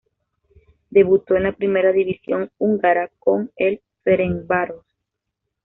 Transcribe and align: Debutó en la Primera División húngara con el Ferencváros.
Debutó 0.89 1.35
en 1.35 1.43
la 1.43 1.51
Primera 1.51 1.91
División 1.91 2.49
húngara 2.57 3.11
con 3.19 3.51
el 3.55 3.83
Ferencváros. 4.03 4.83